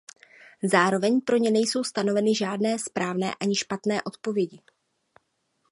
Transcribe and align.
Zároveň 0.63 1.21
pro 1.21 1.37
ně 1.37 1.51
nejsou 1.51 1.83
stanoveny 1.83 2.35
žádné 2.35 2.79
správné 2.79 3.35
ani 3.35 3.55
špatné 3.55 4.03
odpovědi. 4.03 4.61